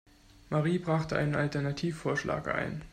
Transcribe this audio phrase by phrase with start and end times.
[0.49, 2.81] Marie brachte einen Alternativvorschlag ein.